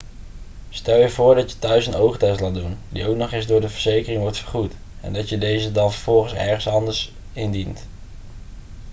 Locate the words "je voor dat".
0.99-1.51